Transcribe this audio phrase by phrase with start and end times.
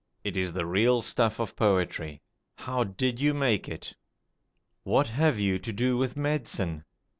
[0.23, 2.23] It is the real stuff of poetry.
[2.57, 3.95] How did you make it?
[4.81, 6.85] What have you to do with medicine?